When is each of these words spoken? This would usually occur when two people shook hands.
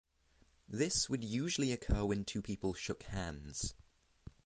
This 0.67 1.11
would 1.11 1.23
usually 1.23 1.71
occur 1.71 2.03
when 2.03 2.25
two 2.25 2.41
people 2.41 2.73
shook 2.73 3.03
hands. 3.03 3.75